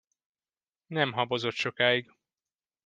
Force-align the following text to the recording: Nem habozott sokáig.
Nem 0.87 1.11
habozott 1.13 1.53
sokáig. 1.55 2.11